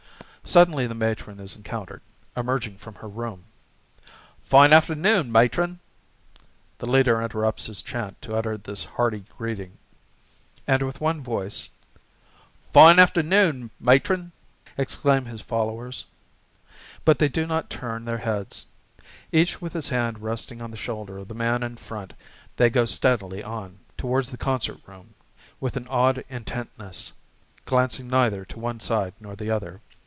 Suddenly 0.43 0.85
the 0.85 0.95
Matron 0.95 1.39
is 1.39 1.55
encountered, 1.55 2.01
emerging 2.35 2.75
from 2.75 2.95
her 2.95 3.07
room. 3.07 3.45
"Fine 4.41 4.73
afternoon, 4.73 5.31
Matron!" 5.31 5.79
The 6.79 6.87
leader 6.87 7.21
interrupts 7.21 7.67
his 7.67 7.81
chant 7.81 8.21
to 8.23 8.35
utter 8.35 8.57
this 8.57 8.83
hearty 8.83 9.23
greeting. 9.37 9.77
And, 10.67 10.81
with 10.83 10.99
one 10.99 11.21
voice, 11.21 11.69
"Fine 12.73 12.99
afternoon, 12.99 13.71
Matron!" 13.79 14.33
exclaim 14.77 15.23
his 15.23 15.39
followers. 15.39 16.03
But 17.05 17.19
they 17.19 17.29
do 17.29 17.47
not 17.47 17.69
turn 17.69 18.03
their 18.03 18.17
heads. 18.17 18.65
Each 19.31 19.61
with 19.61 19.71
his 19.71 19.87
hand 19.87 20.19
resting 20.19 20.61
on 20.61 20.71
the 20.71 20.75
shoulder 20.75 21.17
of 21.19 21.29
the 21.29 21.35
man 21.35 21.63
in 21.63 21.77
front 21.77 22.11
they 22.57 22.69
go 22.69 22.83
steadily 22.83 23.41
on, 23.41 23.79
towards 23.95 24.31
the 24.31 24.37
concert 24.37 24.79
room, 24.85 25.13
with 25.61 25.77
an 25.77 25.87
odd 25.87 26.25
intentness, 26.27 27.13
glancing 27.63 28.09
neither 28.09 28.43
to 28.43 28.59
one 28.59 28.81
side 28.81 29.13
nor 29.21 29.37
the 29.37 29.49
other. 29.49 29.79